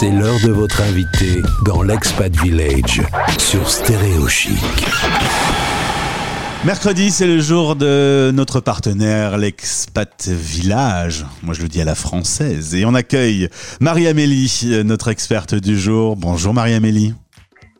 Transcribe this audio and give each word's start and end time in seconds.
C'est 0.00 0.10
l'heure 0.10 0.40
de 0.42 0.50
votre 0.50 0.80
invité 0.80 1.42
dans 1.66 1.82
l'Expat 1.82 2.34
Village 2.34 3.02
sur 3.36 3.68
Stéréo 3.68 4.26
Chic. 4.28 4.56
Mercredi, 6.64 7.10
c'est 7.10 7.26
le 7.26 7.38
jour 7.38 7.76
de 7.76 8.30
notre 8.32 8.60
partenaire, 8.60 9.36
l'Expat 9.36 10.26
Village. 10.26 11.26
Moi, 11.42 11.52
je 11.52 11.60
le 11.60 11.68
dis 11.68 11.82
à 11.82 11.84
la 11.84 11.94
française. 11.94 12.74
Et 12.74 12.86
on 12.86 12.94
accueille 12.94 13.50
Marie-Amélie, 13.80 14.82
notre 14.86 15.08
experte 15.08 15.54
du 15.54 15.78
jour. 15.78 16.16
Bonjour 16.16 16.54
Marie-Amélie. 16.54 17.12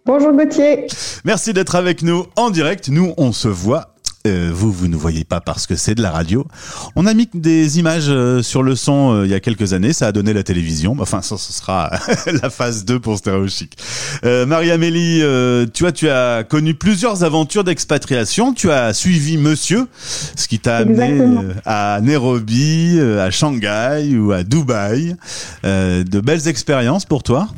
Bonjour 0.05 0.33
Gauthier. 0.33 0.89
Merci 1.25 1.55
d'être 1.55 1.75
avec 1.75 2.03
nous 2.03 2.27
en 2.37 2.51
direct. 2.51 2.91
Nous, 2.91 3.15
on 3.17 3.33
se 3.33 3.49
voit 3.49 3.90
euh, 4.27 4.51
vous, 4.53 4.71
vous 4.71 4.87
ne 4.87 4.97
voyez 4.97 5.25
pas 5.25 5.41
parce 5.41 5.67
que 5.67 5.77
c'est 5.77 5.95
de 5.95 6.03
la 6.03 6.11
radio. 6.11 6.47
On 6.95 7.07
a 7.07 7.15
mis 7.15 7.27
des 7.33 7.79
images 7.79 8.09
euh, 8.11 8.43
sur 8.43 8.63
le 8.63 8.77
son 8.77 9.15
euh, 9.15 9.25
il 9.25 9.31
y 9.31 9.35
a 9.35 9.41
quelques 9.41 9.73
années, 9.73 9.95
ça 9.95 10.09
a 10.09 10.13
donné 10.13 10.35
la 10.35 10.43
télévision. 10.43 10.95
Enfin, 11.01 11.23
ça, 11.23 11.39
ce 11.39 11.55
sera 11.55 11.91
la 12.43 12.51
phase 12.51 12.85
2 12.85 13.01
pour 13.01 13.17
Stéréo 13.17 13.49
Chic. 13.49 13.77
Marie-Amélie, 14.23 15.23
tu 15.73 15.85
vois, 15.85 15.93
tu 15.93 16.11
as 16.11 16.45
connu 16.45 16.75
plusieurs 16.75 17.25
aventures 17.25 17.65
d'expatriation. 17.65 18.53
Tu 18.53 18.71
as 18.71 18.93
suivi 18.93 19.39
Monsieur, 19.39 19.89
ce 20.37 20.47
qui 20.49 20.59
t'a 20.59 20.79
amené 20.79 21.55
à 21.65 22.01
Nairobi, 22.03 23.01
à 23.01 23.31
Shanghai 23.31 24.17
ou 24.19 24.33
à 24.33 24.43
Dubaï. 24.43 25.17
de 25.65 26.21
belles 26.21 26.47
expériences 26.49 27.07
pour 27.07 27.23
toi 27.23 27.49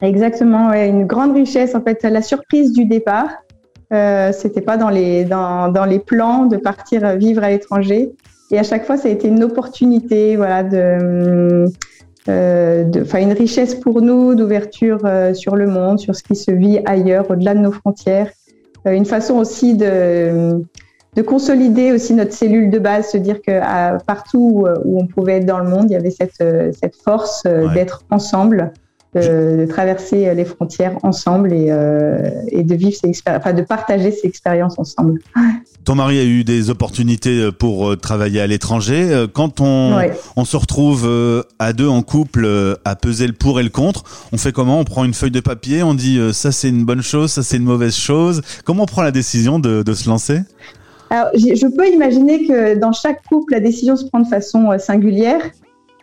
Exactement, 0.00 0.70
ouais, 0.70 0.88
une 0.88 1.06
grande 1.06 1.34
richesse. 1.34 1.74
En 1.74 1.82
fait, 1.82 2.02
la 2.02 2.22
surprise 2.22 2.72
du 2.72 2.84
départ 2.84 3.28
euh, 3.92 4.32
c'était 4.32 4.60
pas 4.60 4.76
dans 4.76 4.90
les 4.90 5.24
dans, 5.24 5.68
dans, 5.68 5.84
les 5.84 5.98
plans 5.98 6.46
de 6.46 6.56
partir 6.56 7.16
vivre 7.16 7.42
à 7.42 7.50
l'étranger. 7.50 8.12
Et 8.50 8.58
à 8.58 8.62
chaque 8.62 8.84
fois, 8.84 8.96
ça 8.96 9.08
a 9.08 9.10
été 9.10 9.28
une 9.28 9.44
opportunité, 9.44 10.36
voilà, 10.36 10.62
de, 10.62 11.66
euh, 12.28 12.84
de, 12.84 13.04
une 13.18 13.32
richesse 13.32 13.74
pour 13.74 14.02
nous 14.02 14.34
d'ouverture 14.34 15.00
euh, 15.04 15.32
sur 15.32 15.56
le 15.56 15.66
monde, 15.66 15.98
sur 15.98 16.14
ce 16.14 16.22
qui 16.22 16.34
se 16.34 16.50
vit 16.50 16.80
ailleurs, 16.84 17.30
au-delà 17.30 17.54
de 17.54 17.60
nos 17.60 17.72
frontières. 17.72 18.30
Euh, 18.86 18.92
une 18.92 19.06
façon 19.06 19.36
aussi 19.36 19.74
de 19.74 20.62
de 21.16 21.22
consolider 21.22 21.90
aussi 21.90 22.14
notre 22.14 22.32
cellule 22.32 22.70
de 22.70 22.78
base, 22.78 23.08
se 23.08 23.16
dire 23.16 23.40
que 23.42 23.50
à, 23.50 23.98
partout 24.06 24.66
où, 24.84 25.00
on 25.00 25.06
pouvait 25.06 25.38
être 25.38 25.46
dans 25.46 25.58
le 25.58 25.68
monde, 25.68 25.86
il 25.88 25.94
y 25.94 25.96
avait 25.96 26.10
cette, 26.10 26.44
cette 26.80 26.94
force 26.94 27.42
d'être 27.74 28.04
ensemble 28.10 28.72
de, 29.14 29.66
traverser 29.68 30.34
les 30.34 30.44
frontières 30.44 30.96
ensemble 31.02 31.52
et, 31.52 31.68
euh, 31.70 32.30
et 32.48 32.62
de 32.62 32.74
vivre 32.74 32.94
ces 32.94 33.10
enfin 33.28 33.52
de 33.52 33.62
partager 33.62 34.10
ces 34.10 34.26
expériences 34.26 34.78
ensemble. 34.78 35.20
Ton 35.84 35.94
mari 35.94 36.18
a 36.18 36.24
eu 36.24 36.44
des 36.44 36.68
opportunités 36.70 37.50
pour 37.52 37.88
euh, 37.88 37.96
travailler 37.96 38.40
à 38.40 38.46
l'étranger. 38.46 39.08
Euh, 39.10 39.26
quand 39.26 39.60
on, 39.60 39.98
on 40.36 40.44
se 40.44 40.56
retrouve 40.56 41.08
à 41.58 41.72
deux 41.72 41.88
en 41.88 42.02
couple 42.02 42.46
à 42.84 42.96
peser 42.96 43.26
le 43.26 43.32
pour 43.32 43.60
et 43.60 43.62
le 43.62 43.70
contre, 43.70 44.04
on 44.32 44.36
fait 44.36 44.52
comment? 44.52 44.80
On 44.80 44.84
prend 44.84 45.04
une 45.04 45.14
feuille 45.14 45.30
de 45.30 45.40
papier, 45.40 45.82
on 45.82 45.94
dit 45.94 46.20
ça 46.32 46.52
c'est 46.52 46.68
une 46.68 46.84
bonne 46.84 47.02
chose, 47.02 47.32
ça 47.32 47.42
c'est 47.42 47.56
une 47.56 47.64
mauvaise 47.64 47.96
chose. 47.96 48.42
Comment 48.64 48.82
on 48.82 48.86
prend 48.86 49.02
la 49.02 49.10
décision 49.10 49.58
de, 49.58 49.82
de 49.82 49.94
se 49.94 50.08
lancer? 50.08 50.40
Alors, 51.10 51.28
je 51.34 51.66
peux 51.74 51.88
imaginer 51.88 52.46
que 52.46 52.78
dans 52.78 52.92
chaque 52.92 53.22
couple, 53.24 53.54
la 53.54 53.60
décision 53.60 53.96
se 53.96 54.04
prend 54.04 54.20
de 54.20 54.28
façon 54.28 54.70
singulière. 54.78 55.40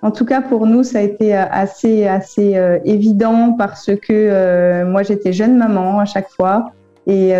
En 0.06 0.12
tout 0.12 0.24
cas, 0.24 0.40
pour 0.40 0.68
nous, 0.68 0.84
ça 0.84 1.00
a 1.00 1.02
été 1.02 1.36
euh, 1.36 1.46
assez, 1.50 2.06
assez 2.06 2.56
euh, 2.58 2.78
évident 2.86 3.56
parce 3.58 3.88
que 3.88 4.14
euh, 4.14 4.86
moi, 4.86 5.02
j'étais 5.02 5.34
jeune 5.34 5.58
maman 5.58 6.00
à 6.00 6.06
chaque 6.06 6.30
fois 6.30 6.74
et, 7.08 7.34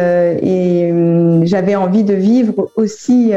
hum, 0.92 1.46
j'avais 1.46 1.76
envie 1.76 2.04
de 2.04 2.16
vivre 2.16 2.72
aussi 2.76 3.34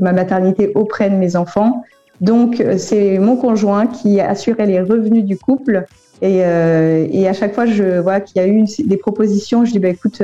ma 0.00 0.12
maternité 0.12 0.70
auprès 0.76 1.10
de 1.10 1.16
mes 1.16 1.34
enfants. 1.34 1.82
Donc, 2.20 2.62
c'est 2.78 3.18
mon 3.18 3.36
conjoint 3.36 3.88
qui 3.88 4.20
assurait 4.20 4.66
les 4.66 4.80
revenus 4.80 5.24
du 5.24 5.36
couple. 5.36 5.84
Et, 6.22 6.38
et 6.38 7.28
à 7.28 7.32
chaque 7.32 7.54
fois, 7.54 7.66
je 7.66 7.98
vois 7.98 8.20
qu'il 8.20 8.40
y 8.40 8.44
a 8.44 8.48
eu 8.48 8.64
des 8.84 8.96
propositions. 8.96 9.64
Je 9.64 9.72
dis, 9.72 9.78
bah, 9.80 9.88
écoute, 9.88 10.22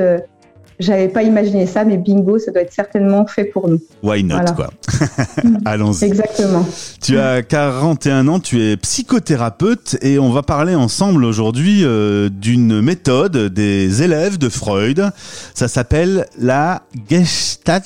j'avais 0.79 1.07
pas 1.07 1.23
imaginé 1.23 1.65
ça, 1.65 1.83
mais 1.83 1.97
bingo, 1.97 2.39
ça 2.39 2.51
doit 2.51 2.61
être 2.61 2.73
certainement 2.73 3.25
fait 3.27 3.45
pour 3.45 3.67
nous. 3.67 3.79
Why 4.03 4.23
not, 4.23 4.53
quoi. 4.55 4.69
Allons-y. 5.65 6.05
Exactement. 6.05 6.65
Tu 7.01 7.17
as 7.17 7.43
41 7.43 8.27
ans, 8.27 8.39
tu 8.39 8.61
es 8.61 8.77
psychothérapeute 8.77 9.97
et 10.01 10.19
on 10.19 10.31
va 10.31 10.43
parler 10.43 10.75
ensemble 10.75 11.23
aujourd'hui 11.23 11.83
euh, 11.83 12.29
d'une 12.29 12.81
méthode 12.81 13.37
des 13.37 14.03
élèves 14.03 14.37
de 14.37 14.49
Freud. 14.49 15.11
Ça 15.53 15.67
s'appelle 15.67 16.25
la 16.39 16.83
Gestalt 17.09 17.83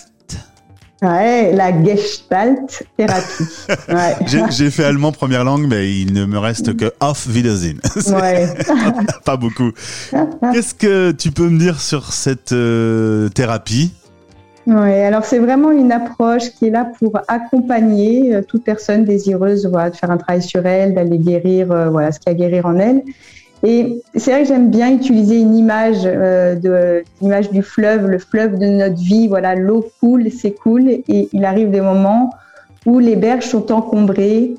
Ouais, 1.06 1.52
la 1.54 1.84
Gestalt 1.84 2.84
thérapie. 2.98 3.44
Ouais. 3.88 4.16
J'ai 4.50 4.72
fait 4.72 4.84
allemand 4.84 5.12
première 5.12 5.44
langue, 5.44 5.68
mais 5.68 5.92
il 5.92 6.14
ne 6.14 6.26
me 6.26 6.40
reste 6.40 6.76
que 6.76 6.92
Auf 7.00 7.28
Wiedersehen. 7.28 7.80
Ouais. 8.08 8.48
pas 9.26 9.38
beaucoup. 9.38 9.72
Qu'est-ce 10.54 10.74
que 10.74 11.12
tu 11.12 11.32
peux 11.32 11.50
me 11.50 11.60
dire 11.60 11.80
sur 11.80 12.14
cette 12.14 12.52
euh, 12.52 13.30
thérapie? 13.30 13.94
Oui, 14.68 14.92
alors 14.92 15.26
c'est 15.26 15.38
vraiment 15.38 15.72
une 15.72 15.92
approche 15.92 16.50
qui 16.52 16.68
est 16.68 16.70
là 16.72 16.92
pour 16.98 17.20
accompagner 17.28 18.36
euh, 18.36 18.42
toute 18.42 18.64
personne 18.64 19.06
désireuse 19.06 19.68
voilà, 19.68 19.92
de 19.92 19.96
faire 19.96 20.10
un 20.10 20.18
travail 20.18 20.42
sur 20.42 20.66
elle, 20.66 20.96
d'aller 20.96 21.20
guérir 21.20 21.72
euh, 21.72 21.90
voilà, 21.90 22.12
ce 22.12 22.20
qu'il 22.20 22.32
y 22.32 22.36
a 22.36 22.36
à 22.36 22.40
guérir 22.40 22.66
en 22.66 22.78
elle. 22.78 23.04
Et 23.66 24.04
c'est 24.14 24.32
vrai 24.32 24.44
que 24.44 24.48
j'aime 24.48 24.70
bien 24.70 24.94
utiliser 24.94 25.40
une 25.40 25.56
image 25.56 26.02
euh, 26.06 26.54
de 26.54 27.04
l'image 27.20 27.50
du 27.50 27.64
fleuve, 27.64 28.06
le 28.06 28.20
fleuve 28.20 28.60
de 28.60 28.68
notre 28.68 28.98
vie. 28.98 29.28
Voilà, 29.28 29.56
l'eau 29.56 29.88
coule, 30.00 30.30
s'écoule, 30.30 30.88
et 30.88 31.30
il 31.34 31.46
arrive 31.46 31.72
des 31.72 31.82
moments 31.82 32.30
où 32.86 33.00
les 33.00 33.16
berges 33.16 33.46
sont 33.46 33.72
encombrées. 33.72 34.54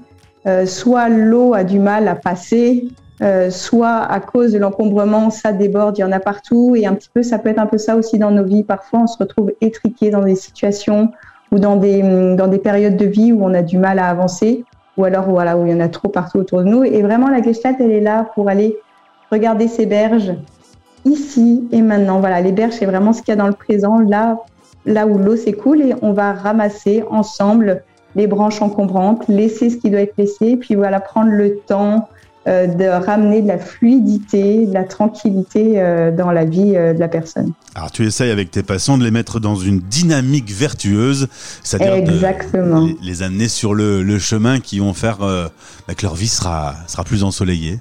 Euh, 0.49 0.66
soit 0.66 1.09
l'eau 1.09 1.55
a 1.55 1.62
du 1.62 1.78
mal 1.78 2.09
à 2.09 2.16
passer, 2.16 2.89
euh, 3.22 3.49
soit 3.50 3.99
à 3.99 4.19
cause 4.19 4.53
de 4.53 4.59
l'encombrement, 4.59 5.31
ça 5.31 5.53
déborde, 5.53 5.99
il 5.99 6.00
y 6.00 6.05
en 6.05 6.12
a 6.12 6.21
partout. 6.21 6.75
Et 6.75 6.84
un 6.84 6.95
petit 6.95 7.11
peu, 7.15 7.22
ça 7.22 7.39
peut 7.39 7.50
être 7.50 7.61
un 7.61 7.66
peu 7.66 7.78
ça 7.78 7.95
aussi 7.95 8.19
dans 8.19 8.33
nos 8.33 8.45
vies. 8.45 8.65
Parfois, 8.65 9.00
on 9.03 9.06
se 9.06 9.19
retrouve 9.19 9.53
étriqué 9.61 10.11
dans 10.11 10.22
des 10.22 10.34
situations 10.34 11.12
ou 11.53 11.61
dans 11.61 11.77
des, 11.77 12.03
dans 12.03 12.49
des 12.49 12.59
périodes 12.59 12.97
de 12.97 13.06
vie 13.06 13.33
où 13.33 13.45
on 13.45 13.55
a 13.55 13.62
du 13.62 13.78
mal 13.78 14.00
à 14.00 14.09
avancer, 14.09 14.65
ou 14.97 15.05
alors 15.05 15.31
voilà, 15.31 15.56
où 15.56 15.65
il 15.65 15.72
y 15.72 15.75
en 15.75 15.81
a 15.81 15.89
trop 15.89 16.09
partout 16.09 16.39
autour 16.39 16.59
de 16.59 16.65
nous. 16.65 16.83
Et 16.83 17.03
vraiment, 17.03 17.28
la 17.28 17.41
Gestalt, 17.41 17.77
elle 17.78 17.93
est 17.93 18.00
là 18.00 18.27
pour 18.34 18.49
aller 18.49 18.77
Regardez 19.31 19.69
ces 19.69 19.87
berges 19.87 20.35
ici 21.05 21.67
et 21.73 21.83
maintenant. 21.83 22.21
Voilà, 22.21 22.41
les 22.41 22.53
berges, 22.53 22.75
c'est 22.75 22.87
vraiment 22.87 23.13
ce 23.13 23.21
qu'il 23.23 23.29
y 23.29 23.33
a 23.33 23.37
dans 23.37 23.49
le 23.49 23.53
présent, 23.53 23.99
là, 23.99 24.39
là 24.85 25.07
où 25.07 25.19
l'eau 25.19 25.37
s'écoule, 25.37 25.83
et 25.83 25.95
on 26.03 26.13
va 26.13 26.33
ramasser 26.33 27.05
ensemble 27.11 27.83
les 28.15 28.27
branches 28.27 28.63
encombrantes, 28.63 29.29
laisser 29.29 29.71
ce 29.71 29.77
qui 29.77 29.91
doit 29.91 30.01
être 30.01 30.17
laissé, 30.17 30.57
puis 30.57 30.75
voilà, 30.75 31.01
prendre 31.01 31.31
le 31.31 31.59
temps 31.59 32.09
euh, 32.49 32.67
de 32.67 32.85
ramener 32.85 33.43
de 33.43 33.49
la 33.49 33.59
fluidité, 33.59 34.67
de 34.67 34.73
la 34.73 34.85
tranquillité 34.85 35.75
euh, 35.77 36.13
dans 36.13 36.31
la 36.31 36.45
vie 36.45 36.75
euh, 36.77 36.95
de 36.95 37.01
la 37.01 37.09
personne. 37.09 37.53
Alors 37.75 37.91
tu 37.91 38.07
essayes 38.07 38.31
avec 38.31 38.53
tes 38.53 38.63
patients 38.63 38.97
de 38.97 39.05
les 39.05 39.11
mettre 39.11 39.41
dans 39.41 39.57
une 39.57 39.81
dynamique 39.81 40.51
vertueuse, 40.51 41.29
c'est-à-dire 41.65 42.05
de 42.05 43.05
les, 43.05 43.23
amener 43.23 43.49
sur 43.49 43.75
le, 43.75 44.19
chemin 44.19 44.61
qui 44.61 44.79
vont 44.79 44.95
faire 44.95 45.19
bah, 45.19 45.95
que 45.95 46.03
leur 46.03 46.15
vie 46.15 46.29
sera, 46.29 46.75
sera 46.87 47.03
plus 47.03 47.25
ensoleillée. 47.25 47.81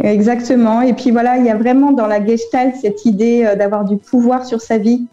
Exactement. 0.00 0.82
Et 0.82 0.92
puis 0.92 1.10
voilà, 1.10 1.38
il 1.38 1.44
y 1.44 1.50
a 1.50 1.56
vraiment 1.56 1.92
dans 1.92 2.06
la 2.06 2.24
Gestalt 2.24 2.74
cette 2.80 3.04
idée 3.04 3.44
euh, 3.44 3.56
d'avoir 3.56 3.84
du 3.84 3.96
pouvoir 3.96 4.44
sur 4.44 4.60
sa 4.60 4.78
vie. 4.78 5.06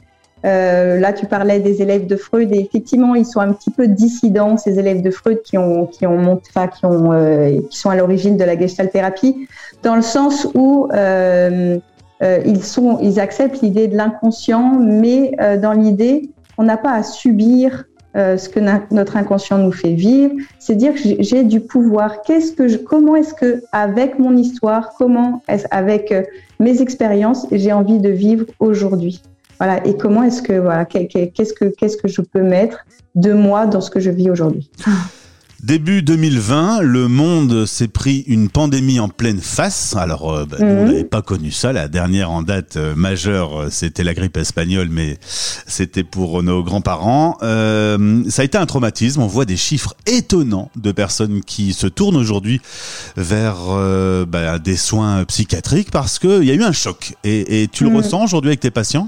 Euh, 0.45 0.99
là, 0.99 1.13
tu 1.13 1.25
parlais 1.25 1.59
des 1.59 1.81
élèves 1.81 2.05
de 2.05 2.17
Freud 2.17 2.51
et 2.51 2.59
effectivement, 2.59 3.15
ils 3.15 3.25
sont 3.25 3.39
un 3.39 3.53
petit 3.53 3.71
peu 3.71 3.87
dissidents, 3.87 4.57
ces 4.57 4.77
élèves 4.77 5.01
de 5.01 5.09
Freud 5.09 5.41
qui 5.41 5.57
ont, 5.57 5.85
qui 5.85 6.05
ont, 6.05 6.41
enfin, 6.49 6.67
qui 6.67 6.85
ont, 6.85 7.13
euh, 7.13 7.61
qui 7.69 7.77
sont 7.77 7.89
à 7.89 7.95
l'origine 7.95 8.35
de 8.35 8.43
la 8.43 8.57
Gestalt 8.57 8.91
thérapie, 8.91 9.47
dans 9.83 9.95
le 9.95 10.01
sens 10.01 10.47
où 10.53 10.89
euh, 10.93 11.77
euh 12.21 12.39
ils 12.45 12.63
sont, 12.63 12.99
ils 13.01 13.21
acceptent 13.21 13.61
l'idée 13.61 13.87
de 13.87 13.95
l'inconscient, 13.95 14.79
mais 14.79 15.31
dans 15.61 15.71
l'idée, 15.71 16.29
on 16.57 16.63
n'a 16.63 16.77
pas 16.77 16.91
à 16.91 17.03
subir 17.03 17.85
euh, 18.15 18.37
ce 18.37 18.47
que 18.49 18.59
notre 18.93 19.17
inconscient 19.17 19.57
nous 19.57 19.71
fait 19.71 19.93
vivre, 19.93 20.33
c'est 20.59 20.75
dire 20.75 20.93
que 20.93 20.99
j'ai 21.19 21.43
du 21.43 21.59
pouvoir. 21.59 22.21
Qu'est-ce 22.21 22.51
que 22.51 22.67
je, 22.67 22.77
comment 22.77 23.15
est-ce 23.15 23.33
que, 23.33 23.63
avec 23.71 24.19
mon 24.19 24.37
histoire, 24.37 24.93
comment 24.97 25.41
est-ce 25.47 25.65
avec 25.71 26.11
euh, 26.11 26.23
mes 26.59 26.81
expériences, 26.81 27.47
j'ai 27.51 27.73
envie 27.73 27.99
de 27.99 28.09
vivre 28.09 28.45
aujourd'hui? 28.59 29.21
Voilà. 29.59 29.85
Et 29.87 29.97
comment 29.97 30.23
est-ce 30.23 30.41
que, 30.41 30.53
voilà, 30.53 30.85
qu'est-ce 30.85 31.53
que, 31.53 31.65
qu'est-ce 31.65 31.97
que 31.97 32.07
je 32.07 32.21
peux 32.21 32.43
mettre 32.43 32.85
de 33.15 33.33
moi 33.33 33.65
dans 33.65 33.81
ce 33.81 33.89
que 33.89 33.99
je 33.99 34.11
vis 34.11 34.29
aujourd'hui? 34.29 34.69
Début 35.63 36.01
2020, 36.01 36.81
le 36.81 37.07
monde 37.07 37.65
s'est 37.65 37.87
pris 37.87 38.25
une 38.27 38.49
pandémie 38.49 38.99
en 38.99 39.07
pleine 39.07 39.39
face. 39.39 39.95
Alors, 39.95 40.29
euh, 40.29 40.45
bah, 40.45 40.57
on 40.59 40.65
mhm. 40.65 40.85
n'avait 40.87 41.03
pas 41.05 41.21
connu 41.21 41.51
ça. 41.51 41.71
La 41.71 41.87
dernière 41.87 42.31
en 42.31 42.41
date 42.41 42.75
euh, 42.75 42.95
majeure, 42.95 43.57
euh, 43.57 43.67
c'était 43.69 44.03
la 44.03 44.13
grippe 44.13 44.35
espagnole, 44.35 44.89
mais 44.91 45.17
c'était 45.23 46.03
pour 46.03 46.43
nos 46.43 46.63
grands-parents. 46.63 47.37
ça 47.39 48.41
a 48.41 48.43
été 48.45 48.57
un 48.57 48.65
traumatisme. 48.65 49.21
On 49.21 49.27
voit 49.27 49.45
des 49.45 49.55
chiffres 49.55 49.95
étonnants 50.05 50.69
de 50.75 50.91
personnes 50.91 51.39
qui 51.45 51.71
se 51.71 51.87
tournent 51.87 52.17
aujourd'hui 52.17 52.59
vers 53.15 53.55
bah, 54.27 54.59
des 54.59 54.75
soins 54.75 55.23
psychiatriques 55.23 55.91
parce 55.91 56.19
qu'il 56.19 56.43
y 56.43 56.51
a 56.51 56.55
eu 56.55 56.63
un 56.63 56.73
choc. 56.73 57.13
Et, 57.23 57.69
tu 57.71 57.85
le 57.85 57.89
mhm. 57.89 57.95
ressens 57.95 58.21
aujourd'hui 58.25 58.49
avec 58.49 58.59
tes 58.59 58.71
patients? 58.71 59.07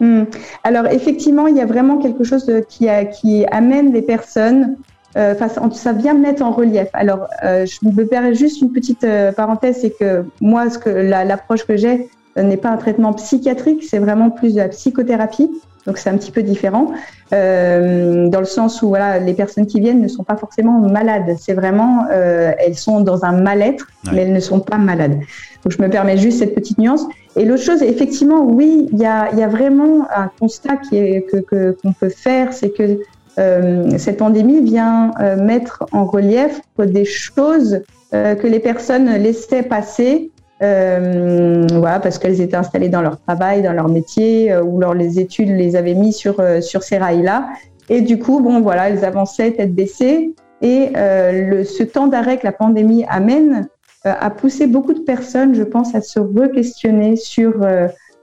Mhm. 0.00 0.26
Alors 0.64 0.86
effectivement, 0.86 1.46
il 1.46 1.56
y 1.56 1.60
a 1.60 1.66
vraiment 1.66 1.98
quelque 1.98 2.24
chose 2.24 2.50
qui, 2.68 2.88
qui 3.20 3.46
amène 3.52 3.92
les 3.92 4.02
personnes 4.02 4.76
ça 5.14 5.92
vient 5.92 6.14
mettre 6.14 6.42
en 6.42 6.50
relief. 6.50 6.88
Alors, 6.92 7.28
je 7.42 7.86
me 7.86 8.04
permets 8.04 8.34
juste 8.34 8.60
une 8.60 8.72
petite 8.72 9.06
parenthèse, 9.36 9.78
c'est 9.80 9.90
que 9.90 10.24
moi, 10.40 10.70
ce 10.70 10.78
que 10.78 10.90
l'approche 10.90 11.66
que 11.66 11.76
j'ai 11.76 12.08
n'est 12.36 12.56
pas 12.56 12.70
un 12.70 12.76
traitement 12.76 13.12
psychiatrique, 13.12 13.84
c'est 13.84 13.98
vraiment 13.98 14.30
plus 14.30 14.54
de 14.54 14.58
la 14.58 14.68
psychothérapie. 14.68 15.50
Donc 15.86 15.98
c'est 15.98 16.10
un 16.10 16.16
petit 16.16 16.30
peu 16.30 16.42
différent, 16.42 16.92
euh, 17.32 18.28
dans 18.28 18.38
le 18.38 18.46
sens 18.46 18.82
où 18.82 18.88
voilà, 18.88 19.18
les 19.18 19.34
personnes 19.34 19.66
qui 19.66 19.80
viennent 19.80 20.00
ne 20.00 20.08
sont 20.08 20.22
pas 20.22 20.36
forcément 20.36 20.78
malades. 20.78 21.34
C'est 21.38 21.54
vraiment, 21.54 22.06
euh, 22.12 22.52
elles 22.58 22.76
sont 22.76 23.00
dans 23.00 23.24
un 23.24 23.32
mal-être, 23.32 23.88
mais 24.12 24.22
elles 24.22 24.32
ne 24.32 24.40
sont 24.40 24.60
pas 24.60 24.78
malades. 24.78 25.18
Donc 25.64 25.72
je 25.72 25.82
me 25.82 25.88
permets 25.88 26.16
juste 26.18 26.38
cette 26.38 26.54
petite 26.54 26.78
nuance. 26.78 27.04
Et 27.34 27.44
l'autre 27.44 27.62
chose, 27.62 27.82
effectivement, 27.82 28.44
oui, 28.44 28.88
il 28.92 28.98
y 28.98 29.06
a, 29.06 29.34
y 29.34 29.42
a, 29.42 29.48
vraiment 29.48 30.06
un 30.14 30.30
constat 30.38 30.76
qui 30.76 30.98
est, 30.98 31.22
que 31.22 31.76
qu'on 31.82 31.92
peut 31.92 32.10
faire, 32.10 32.52
c'est 32.52 32.70
que 32.70 32.82
euh, 32.82 32.96
cette 33.36 34.18
pandémie 34.18 34.60
vient 34.60 35.12
euh, 35.20 35.42
mettre 35.42 35.84
en 35.92 36.04
relief 36.04 36.60
des 36.78 37.04
choses 37.04 37.80
euh, 38.12 38.34
que 38.34 38.46
les 38.46 38.60
personnes 38.60 39.10
laissaient 39.16 39.62
passer 39.62 40.30
euh, 40.62 41.66
voilà, 41.72 41.98
parce 41.98 42.18
qu'elles 42.18 42.40
étaient 42.40 42.56
installées 42.56 42.88
dans 42.88 43.02
leur 43.02 43.20
travail, 43.20 43.62
dans 43.62 43.72
leur 43.72 43.88
métier, 43.88 44.52
euh, 44.52 44.62
ou 44.62 44.78
leur, 44.78 44.94
les 44.94 45.18
études 45.18 45.48
les 45.48 45.74
avaient 45.74 45.94
mis 45.94 46.12
sur, 46.12 46.38
euh, 46.38 46.60
sur 46.60 46.84
ces 46.84 46.98
rails-là. 46.98 47.48
Et 47.88 48.00
du 48.00 48.18
coup, 48.18 48.40
bon, 48.40 48.60
voilà, 48.60 48.88
elles 48.88 49.04
avançaient 49.04 49.52
tête 49.52 49.74
baissée. 49.74 50.34
Et 50.64 50.92
le, 50.94 51.64
ce 51.64 51.82
temps 51.82 52.06
d'arrêt 52.06 52.38
que 52.38 52.46
la 52.46 52.52
pandémie 52.52 53.04
amène 53.08 53.66
a 54.04 54.30
poussé 54.30 54.68
beaucoup 54.68 54.94
de 54.94 55.00
personnes, 55.00 55.56
je 55.56 55.64
pense, 55.64 55.96
à 55.96 56.00
se 56.00 56.20
re-questionner 56.20 57.16
sur 57.16 57.66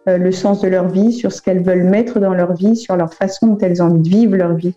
le 0.08 0.32
sens 0.32 0.62
de 0.62 0.68
leur 0.68 0.88
vie, 0.88 1.14
sur 1.14 1.32
ce 1.32 1.42
qu'elles 1.42 1.62
veulent 1.62 1.84
mettre 1.84 2.20
dans 2.20 2.34
leur 2.34 2.54
vie, 2.54 2.76
sur 2.76 2.96
leur 2.96 3.14
façon 3.14 3.48
dont 3.48 3.58
elles 3.60 3.84
ont 3.84 3.88
envie 3.88 4.02
de 4.02 4.10
vivre 4.10 4.36
leur 4.38 4.56
vie. 4.56 4.74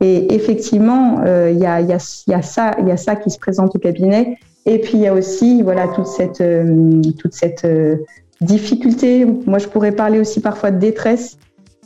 Et 0.00 0.32
effectivement, 0.32 1.22
il 1.24 1.58
y, 1.58 1.66
a, 1.66 1.80
y, 1.80 1.92
a, 1.92 2.22
y, 2.28 2.34
a 2.34 2.42
ça, 2.42 2.70
y 2.86 2.90
a 2.90 2.96
ça 2.96 3.16
qui 3.16 3.30
se 3.30 3.38
présente 3.38 3.74
au 3.74 3.78
cabinet. 3.80 4.38
Et 4.66 4.80
puis 4.80 4.94
il 4.94 5.00
y 5.00 5.06
a 5.06 5.14
aussi 5.14 5.62
voilà 5.62 5.88
toute 5.88 6.08
cette 6.08 6.40
euh, 6.40 7.00
toute 7.18 7.32
cette 7.32 7.64
euh, 7.64 7.96
difficulté. 8.40 9.24
Moi, 9.46 9.58
je 9.58 9.68
pourrais 9.68 9.92
parler 9.92 10.18
aussi 10.18 10.40
parfois 10.40 10.72
de 10.72 10.78
détresse 10.78 11.38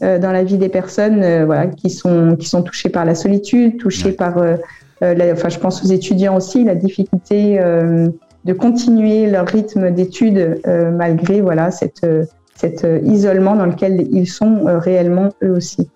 euh, 0.02 0.18
dans 0.18 0.32
la 0.32 0.42
vie 0.42 0.56
des 0.56 0.70
personnes 0.70 1.44
voilà 1.44 1.66
qui 1.66 1.90
sont 1.90 2.36
qui 2.36 2.48
sont 2.48 2.62
touchées 2.62 2.88
par 2.88 3.04
la 3.04 3.14
solitude, 3.14 3.76
touchées 3.76 4.12
par 4.12 4.42
la, 5.02 5.32
enfin 5.32 5.50
je 5.50 5.58
pense 5.58 5.84
aux 5.84 5.88
étudiants 5.88 6.36
aussi 6.36 6.64
la 6.64 6.74
difficulté 6.74 7.58
de 7.58 8.52
continuer 8.52 9.30
leur 9.30 9.46
rythme 9.46 9.90
d'études 9.90 10.60
malgré 10.66 11.40
voilà 11.40 11.70
cette 11.70 12.06
cet 12.60 12.86
isolement 13.04 13.56
dans 13.56 13.66
lequel 13.66 14.06
ils 14.12 14.28
sont 14.28 14.64
réellement 14.66 15.30
eux 15.42 15.52
aussi. 15.52 15.88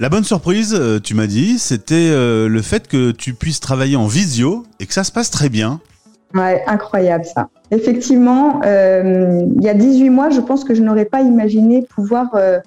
La 0.00 0.08
bonne 0.08 0.24
surprise, 0.24 0.78
tu 1.02 1.14
m'as 1.14 1.26
dit, 1.26 1.58
c'était 1.58 2.10
le 2.10 2.60
fait 2.62 2.88
que 2.88 3.12
tu 3.12 3.34
puisses 3.34 3.60
travailler 3.60 3.96
en 3.96 4.06
visio 4.06 4.64
et 4.80 4.86
que 4.86 4.92
ça 4.92 5.04
se 5.04 5.12
passe 5.12 5.30
très 5.30 5.48
bien. 5.48 5.80
Ouais, 6.34 6.64
incroyable 6.66 7.24
ça. 7.24 7.48
Effectivement, 7.70 8.60
euh, 8.64 9.46
il 9.56 9.62
y 9.62 9.68
a 9.68 9.74
18 9.74 10.10
mois, 10.10 10.30
je 10.30 10.40
pense 10.40 10.64
que 10.64 10.74
je 10.74 10.82
n'aurais 10.82 11.04
pas 11.04 11.20
imaginé 11.20 11.82
pouvoir 11.82 12.26
euh, 12.34 12.58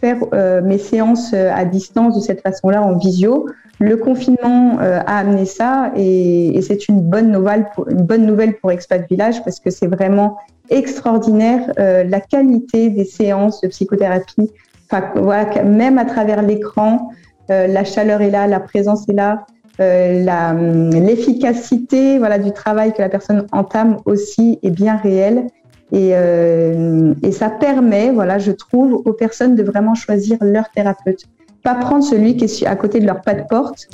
faire 0.00 0.18
euh, 0.32 0.62
mes 0.62 0.78
séances 0.78 1.32
euh, 1.34 1.50
à 1.52 1.64
distance 1.64 2.14
de 2.14 2.20
cette 2.20 2.42
façon-là 2.42 2.82
en 2.82 2.96
visio. 2.96 3.48
Le 3.80 3.96
confinement 3.96 4.78
euh, 4.80 5.00
a 5.04 5.18
amené 5.18 5.44
ça 5.46 5.92
et, 5.96 6.56
et 6.56 6.62
c'est 6.62 6.88
une 6.88 7.00
bonne 7.00 7.32
nouvelle 7.32 7.66
pour 7.74 7.88
une 7.88 8.02
bonne 8.02 8.24
nouvelle 8.24 8.56
pour 8.56 8.70
Expat 8.70 9.08
Village 9.08 9.42
parce 9.44 9.58
que 9.58 9.70
c'est 9.70 9.86
vraiment 9.86 10.38
extraordinaire 10.70 11.72
la 11.76 12.20
qualité 12.20 12.90
des 12.90 13.04
séances 13.04 13.60
de 13.60 13.68
psychothérapie. 13.68 14.50
Enfin, 14.90 15.10
voilà, 15.16 15.62
même 15.64 15.98
à 15.98 16.04
travers 16.04 16.42
l'écran, 16.42 17.10
la 17.48 17.84
chaleur 17.84 18.20
est 18.22 18.30
là, 18.30 18.46
la 18.46 18.60
présence 18.60 19.08
est 19.08 19.14
là. 19.14 19.46
Euh, 19.80 20.26
hum, 20.26 20.90
l'efficacité 20.90 22.18
voilà, 22.18 22.38
du 22.38 22.52
travail 22.52 22.92
que 22.92 23.00
la 23.00 23.08
personne 23.08 23.46
entame 23.52 23.98
aussi 24.06 24.58
est 24.62 24.70
bien 24.70 24.96
réelle. 24.96 25.46
Et, 25.92 26.10
euh, 26.12 27.14
et 27.22 27.32
ça 27.32 27.48
permet, 27.48 28.10
voilà, 28.10 28.38
je 28.38 28.52
trouve, 28.52 29.02
aux 29.06 29.12
personnes 29.12 29.54
de 29.54 29.62
vraiment 29.62 29.94
choisir 29.94 30.36
leur 30.42 30.68
thérapeute. 30.70 31.24
Pas 31.62 31.74
prendre 31.76 32.04
celui 32.04 32.36
qui 32.36 32.44
est 32.44 32.66
à 32.66 32.76
côté 32.76 33.00
de 33.00 33.06
leur 33.06 33.22
pas 33.22 33.34
de 33.34 33.42
porte, 33.48 33.88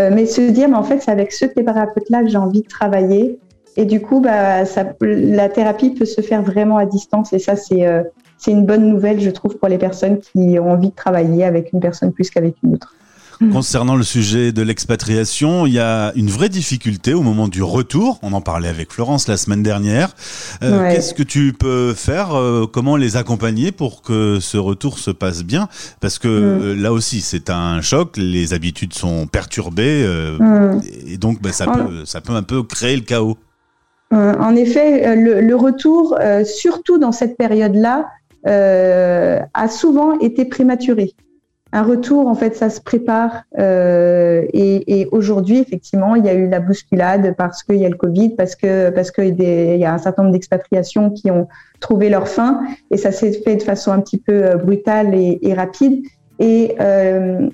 euh, 0.00 0.10
mais 0.12 0.26
se 0.26 0.42
dire, 0.42 0.68
mais 0.68 0.76
en 0.76 0.82
fait, 0.82 1.00
c'est 1.00 1.10
avec 1.10 1.32
ce 1.32 1.46
thérapeute-là 1.46 2.22
que 2.22 2.28
j'ai 2.28 2.36
envie 2.36 2.62
de 2.62 2.68
travailler. 2.68 3.38
Et 3.76 3.84
du 3.84 4.00
coup, 4.00 4.20
bah, 4.20 4.64
ça, 4.64 4.84
la 5.00 5.48
thérapie 5.48 5.90
peut 5.90 6.04
se 6.04 6.20
faire 6.20 6.42
vraiment 6.42 6.76
à 6.76 6.86
distance. 6.86 7.32
Et 7.32 7.38
ça, 7.38 7.56
c'est 7.56 7.86
euh, 7.86 8.02
c'est 8.40 8.52
une 8.52 8.64
bonne 8.64 8.88
nouvelle, 8.88 9.20
je 9.20 9.30
trouve, 9.30 9.58
pour 9.58 9.68
les 9.68 9.76
personnes 9.76 10.18
qui 10.18 10.58
ont 10.58 10.70
envie 10.70 10.88
de 10.88 10.94
travailler 10.94 11.44
avec 11.44 11.72
une 11.74 11.80
personne 11.80 12.10
plus 12.10 12.30
qu'avec 12.30 12.56
une 12.62 12.74
autre. 12.74 12.94
Concernant 13.52 13.96
le 13.96 14.02
sujet 14.02 14.52
de 14.52 14.62
l'expatriation, 14.62 15.66
il 15.66 15.72
y 15.74 15.78
a 15.78 16.12
une 16.14 16.28
vraie 16.28 16.48
difficulté 16.50 17.14
au 17.14 17.22
moment 17.22 17.48
du 17.48 17.62
retour. 17.62 18.18
On 18.22 18.32
en 18.32 18.40
parlait 18.40 18.68
avec 18.68 18.92
Florence 18.92 19.28
la 19.28 19.38
semaine 19.38 19.62
dernière. 19.62 20.14
Euh, 20.62 20.90
qu'est-ce 20.90 21.14
que 21.14 21.22
tu 21.22 21.54
peux 21.54 21.94
faire 21.94 22.34
euh, 22.34 22.66
Comment 22.66 22.96
les 22.96 23.16
accompagner 23.16 23.72
pour 23.72 24.02
que 24.02 24.38
ce 24.40 24.58
retour 24.58 24.98
se 24.98 25.10
passe 25.10 25.42
bien? 25.42 25.68
Parce 26.00 26.18
que 26.18 26.28
mm. 26.28 26.62
euh, 26.62 26.74
là 26.76 26.92
aussi, 26.92 27.22
c'est 27.22 27.48
un 27.48 27.80
choc. 27.80 28.16
Les 28.18 28.52
habitudes 28.52 28.92
sont 28.92 29.26
perturbées 29.26 30.06
mm. 30.38 30.80
et 31.06 31.16
donc 31.16 31.40
bah, 31.40 31.52
ça, 31.52 31.66
peut, 31.66 32.04
ça 32.04 32.20
peut 32.20 32.34
un 32.34 32.42
peu 32.42 32.62
créer 32.62 32.96
le 32.96 33.02
chaos. 33.02 33.38
En 34.12 34.56
effet, 34.56 35.14
le, 35.14 35.40
le 35.40 35.56
retour, 35.56 36.18
surtout 36.44 36.98
dans 36.98 37.12
cette 37.12 37.36
période-là, 37.36 38.08
a 38.44 39.68
souvent 39.68 40.18
été 40.18 40.44
prématuré 40.44 41.14
un 41.72 41.82
retour, 41.82 42.26
en 42.26 42.34
fait, 42.34 42.56
ça 42.56 42.68
se 42.68 42.80
prépare. 42.80 43.44
Euh, 43.58 44.44
et, 44.52 45.00
et 45.00 45.08
aujourd'hui, 45.12 45.58
effectivement, 45.58 46.16
il 46.16 46.24
y 46.24 46.28
a 46.28 46.34
eu 46.34 46.48
la 46.48 46.60
bousculade 46.60 47.34
parce 47.36 47.62
qu'il 47.62 47.76
y 47.76 47.86
a 47.86 47.88
le 47.88 47.96
Covid, 47.96 48.30
parce 48.30 48.56
que 48.56 48.90
parce 48.90 49.10
qu'il 49.10 49.40
y 49.40 49.84
a 49.84 49.94
un 49.94 49.98
certain 49.98 50.22
nombre 50.22 50.32
d'expatriations 50.32 51.10
qui 51.10 51.30
ont 51.30 51.48
trouvé 51.78 52.08
leur 52.08 52.28
fin, 52.28 52.60
et 52.90 52.96
ça 52.96 53.12
s'est 53.12 53.32
fait 53.32 53.56
de 53.56 53.62
façon 53.62 53.92
un 53.92 54.00
petit 54.00 54.18
peu 54.18 54.44
euh, 54.44 54.56
brutale 54.56 55.14
et, 55.14 55.38
et 55.42 55.54
rapide. 55.54 56.04
Et 56.40 56.74
euh, 56.80 57.48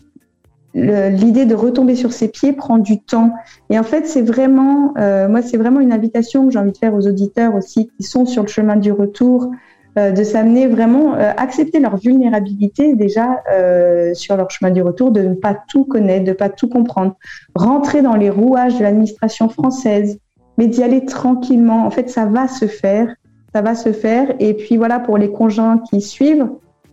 l'idée 0.76 1.46
de 1.46 1.54
retomber 1.54 1.94
sur 1.94 2.12
ses 2.12 2.28
pieds 2.28 2.52
prend 2.52 2.78
du 2.78 3.00
temps. 3.00 3.32
Et 3.70 3.78
en 3.78 3.82
fait, 3.82 4.06
c'est 4.06 4.22
vraiment, 4.22 4.92
euh, 4.98 5.28
moi, 5.28 5.40
c'est 5.42 5.56
vraiment 5.56 5.80
une 5.80 5.92
invitation 5.92 6.46
que 6.46 6.52
j'ai 6.52 6.58
envie 6.58 6.72
de 6.72 6.76
faire 6.76 6.94
aux 6.94 7.06
auditeurs 7.06 7.54
aussi 7.54 7.90
qui 7.96 8.02
sont 8.02 8.26
sur 8.26 8.42
le 8.42 8.48
chemin 8.48 8.76
du 8.76 8.92
retour 8.92 9.50
euh, 9.98 10.10
de 10.10 10.24
s'amener 10.24 10.66
vraiment 10.66 11.14
euh, 11.14 11.32
accepter 11.38 11.80
leur 11.80 11.96
vulnérabilité 11.96 12.94
déjà 12.94 13.42
euh, 13.50 14.12
sur 14.12 14.36
leur 14.36 14.50
chemin 14.50 14.70
du 14.70 14.82
retour, 14.82 15.10
de 15.10 15.22
ne 15.22 15.34
pas 15.34 15.56
tout 15.68 15.84
connaître, 15.84 16.24
de 16.24 16.30
ne 16.30 16.34
pas 16.34 16.50
tout 16.50 16.68
comprendre, 16.68 17.16
rentrer 17.54 18.02
dans 18.02 18.14
les 18.14 18.28
rouages 18.28 18.76
de 18.76 18.82
l'administration 18.82 19.48
française, 19.48 20.18
mais 20.58 20.66
d'y 20.66 20.82
aller 20.82 21.06
tranquillement. 21.06 21.86
En 21.86 21.90
fait, 21.90 22.10
ça 22.10 22.26
va 22.26 22.46
se 22.46 22.66
faire, 22.66 23.08
ça 23.54 23.62
va 23.62 23.74
se 23.74 23.92
faire. 23.92 24.34
Et 24.38 24.52
puis 24.52 24.76
voilà, 24.76 24.98
pour 24.98 25.16
les 25.16 25.32
conjoints 25.32 25.78
qui 25.78 26.02
suivent, 26.02 26.46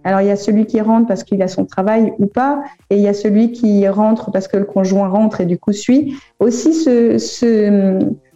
alors 0.04 0.22
il 0.22 0.28
y 0.28 0.32
a 0.32 0.36
celui 0.36 0.66
qui 0.66 0.82
rentre 0.82 1.08
parce 1.08 1.24
qu'il 1.24 1.42
a 1.42 1.48
son 1.48 1.66
travail 1.66 2.14
ou 2.20 2.26
pas, 2.26 2.64
et 2.90 2.98
il 2.98 3.02
y 3.02 3.08
a 3.08 3.14
celui 3.14 3.52
qui 3.52 3.88
rentre 3.88 4.32
parce 4.32 4.48
que 4.48 4.58
le 4.58 4.66
conjoint 4.66 5.08
rentre 5.08 5.42
et 5.42 5.46
du 5.46 5.58
coup 5.58 5.72
suit. 5.72 6.16
Aussi 6.40 6.74
se, 6.74 7.18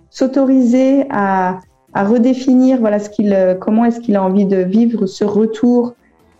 s'autoriser 0.09 1.05
à 1.09 1.59
redéfinir 1.95 2.79
voilà 2.79 2.99
ce 2.99 3.09
qu'il, 3.09 3.57
comment 3.59 3.85
est-ce 3.85 3.99
qu'il 3.99 4.15
a 4.15 4.23
envie 4.23 4.45
de 4.45 4.57
vivre 4.57 5.05
ce 5.05 5.23
retour, 5.23 5.93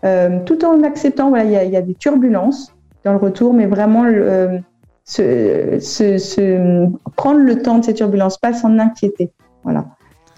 euh, 0.05 0.39
tout 0.45 0.63
en 0.65 0.83
acceptant 0.83 1.29
voilà 1.29 1.43
il 1.43 1.71
y 1.71 1.75
a, 1.75 1.81
des 1.81 1.95
turbulences 1.95 2.73
dans 3.03 3.11
le 3.11 3.17
retour, 3.17 3.53
mais 3.53 3.65
vraiment 3.65 4.05
euh, 4.05 4.59
se, 5.05 6.87
prendre 7.15 7.39
le 7.39 7.61
temps 7.61 7.79
de 7.79 7.85
ces 7.85 7.93
turbulences, 7.93 8.37
pas 8.37 8.53
s'en 8.53 8.77
inquiéter. 8.79 9.31
Voilà. 9.63 9.85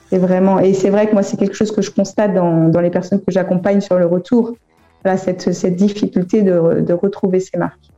C'est 0.09 0.17
vraiment 0.17 0.59
et 0.59 0.73
c'est 0.73 0.89
vrai 0.89 1.07
que 1.07 1.13
moi 1.13 1.23
c'est 1.23 1.37
quelque 1.37 1.55
chose 1.55 1.71
que 1.71 1.81
je 1.81 1.91
constate 1.91 2.33
dans 2.33 2.81
les 2.81 2.89
personnes 2.89 3.19
que 3.19 3.31
j'accompagne 3.31 3.81
sur 3.81 3.99
le 3.99 4.07
retour, 4.07 4.53
voilà, 5.03 5.17
cette, 5.17 5.53
cette 5.53 5.75
difficulté 5.75 6.41
de, 6.41 6.81
de 6.81 6.93
retrouver 6.93 7.39
ses 7.39 7.57
marques. 7.57 7.89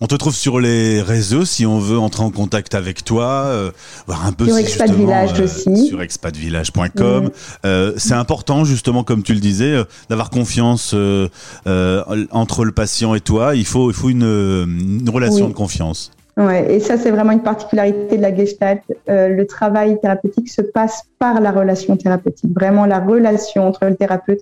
On 0.00 0.06
te 0.06 0.14
trouve 0.14 0.34
sur 0.34 0.60
les 0.60 1.02
réseaux 1.02 1.44
si 1.44 1.66
on 1.66 1.78
veut 1.78 1.98
entrer 1.98 2.22
en 2.22 2.30
contact 2.30 2.74
avec 2.74 3.04
toi, 3.04 3.44
euh, 3.46 3.70
voir 4.06 4.26
un 4.26 4.32
peu 4.32 4.46
sur 4.46 4.56
Expat 4.56 4.90
Village 4.90 5.40
euh, 5.40 5.44
aussi. 5.44 5.86
sur 5.86 6.00
expatvillage.com. 6.02 7.24
Mm. 7.24 7.30
Euh, 7.64 7.92
c'est 7.96 8.14
important 8.14 8.64
justement, 8.64 9.02
comme 9.02 9.22
tu 9.22 9.34
le 9.34 9.40
disais, 9.40 9.82
d'avoir 10.08 10.30
confiance 10.30 10.94
entre 10.94 12.64
le 12.64 12.72
patient 12.72 13.14
et 13.14 13.20
toi. 13.20 13.54
Il 13.54 13.66
faut, 13.66 13.90
il 13.90 13.94
faut 13.94 14.10
une, 14.10 14.22
une 14.22 15.10
relation 15.10 15.46
oui. 15.46 15.52
de 15.52 15.56
confiance. 15.56 16.12
Ouais, 16.36 16.72
et 16.72 16.78
ça 16.78 16.96
c'est 16.96 17.10
vraiment 17.10 17.32
une 17.32 17.42
particularité 17.42 18.16
de 18.16 18.22
la 18.22 18.32
Gestalt. 18.32 18.82
le 19.08 19.42
travail 19.42 19.98
thérapeutique 20.00 20.48
se 20.48 20.62
passe 20.62 21.02
par 21.18 21.40
la 21.40 21.50
relation 21.50 21.96
thérapeutique. 21.96 22.52
Vraiment, 22.54 22.86
la 22.86 23.00
relation 23.00 23.66
entre 23.66 23.86
le 23.86 23.96
thérapeute 23.96 24.40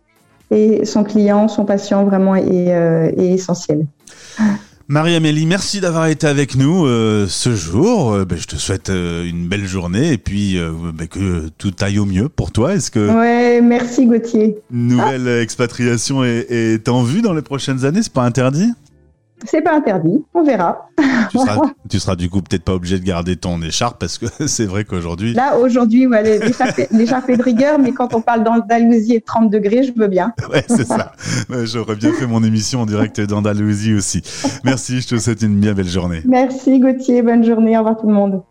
et 0.51 0.85
son 0.85 1.05
client, 1.05 1.49
son 1.49 1.65
patient, 1.65 2.05
vraiment 2.05 2.37
est, 2.37 2.69
est 2.69 3.31
essentielle. 3.31 3.87
Marie-Amélie, 4.89 5.47
merci 5.47 5.81
d'avoir 5.81 6.07
été 6.07 6.29
avec 6.29 6.55
nous 6.55 6.87
euh, 6.87 7.27
ce 7.29 7.57
jour. 7.57 8.13
Euh, 8.13 8.25
ben, 8.25 8.39
je 8.39 8.47
te 8.47 8.55
souhaite 8.55 8.89
euh, 8.89 9.25
une 9.25 9.49
belle 9.49 9.67
journée 9.67 10.13
et 10.13 10.19
puis 10.19 10.57
euh, 10.59 10.71
ben, 10.95 11.09
que 11.09 11.49
tout 11.59 11.75
aille 11.81 11.99
au 11.99 12.05
mieux 12.05 12.29
pour 12.29 12.53
toi. 12.53 12.73
Est-ce 12.73 12.93
que 12.93 13.19
ouais, 13.19 13.61
merci 13.61 14.07
Gauthier. 14.07 14.59
Nouvelle 14.71 15.27
ah. 15.27 15.43
expatriation 15.43 16.23
est, 16.23 16.47
est, 16.51 16.89
en 16.89 17.03
vue 17.03 17.21
dans 17.21 17.33
les 17.33 17.43
prochaines 17.43 17.85
années 17.85 18.01
C'est 18.01 18.13
pas 18.13 18.23
interdit? 18.23 18.71
C'est 19.45 19.61
pas 19.61 19.75
interdit, 19.75 20.25
on 20.35 20.43
verra. 20.43 20.89
Tu 21.31 21.39
seras, 21.39 21.61
tu 21.91 21.99
seras 22.01 22.17
du 22.17 22.31
coup 22.31 22.41
peut-être 22.41 22.65
pas 22.65 22.75
obligé 22.75 22.99
de 22.99 23.05
garder 23.05 23.37
ton 23.37 23.61
écharpe 23.63 23.99
parce 24.01 24.19
que 24.19 24.27
c'est 24.47 24.65
vrai 24.65 24.85
qu'aujourd'hui. 24.85 25.35
Là, 25.35 25.57
aujourd'hui, 25.59 26.07
ouais, 26.07 26.41
l'écharpe 26.91 27.29
est 27.31 27.37
de 27.37 27.43
rigueur, 27.43 27.79
mais 27.79 27.93
quand 27.93 28.15
on 28.15 28.23
parle 28.23 28.45
d'Andalousie 28.45 29.15
et 29.15 29.21
30 29.21 29.51
degrés, 29.51 29.83
je 29.83 29.93
veux 29.99 30.09
bien. 30.09 30.33
Ouais, 30.51 30.65
c'est 30.69 30.87
ça. 30.87 31.13
J'aurais 31.65 31.97
bien 31.97 32.13
fait 32.13 32.27
mon 32.27 32.43
émission 32.43 32.83
en 32.83 32.87
direct 32.87 33.21
d'Andalousie 33.21 33.95
aussi. 33.95 34.23
Merci, 34.65 35.01
je 35.01 35.09
te 35.09 35.19
souhaite 35.19 35.43
une 35.43 35.59
bien 35.59 35.75
belle 35.75 35.89
journée. 35.89 36.23
Merci 36.25 36.79
Gauthier, 36.81 37.23
bonne 37.23 37.45
journée, 37.45 37.77
au 37.77 37.81
revoir 37.81 37.99
tout 37.99 38.07
le 38.07 38.15
monde. 38.15 38.43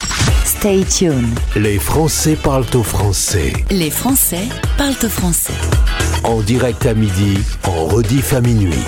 Stay 0.44 0.84
tuned. 0.84 1.40
Les 1.56 1.80
Français 1.80 2.36
parlent 2.36 2.66
au 2.76 2.84
français. 2.84 3.54
Les 3.72 3.90
Français 3.90 4.48
parlent 4.78 4.94
au 5.04 5.10
français. 5.10 5.54
En 6.24 6.42
direct 6.42 6.86
à 6.86 6.94
midi, 6.94 7.40
en 7.68 7.86
rediff 7.86 8.34
à 8.34 8.42
minuit. 8.42 8.86